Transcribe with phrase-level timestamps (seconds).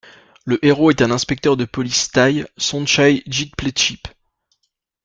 [0.45, 4.07] Le héros est un inspecteur de police thaï, Sonchai Jitpleecheep.